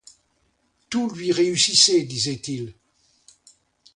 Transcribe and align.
Tout 0.89 1.11
lui 1.11 1.31
réussissait, 1.31 2.01
disait-il. 2.01 2.73